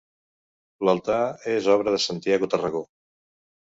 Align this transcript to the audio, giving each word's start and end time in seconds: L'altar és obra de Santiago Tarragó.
L'altar 0.89 1.19
és 1.59 1.71
obra 1.77 1.97
de 1.99 2.03
Santiago 2.09 2.53
Tarragó. 2.57 2.87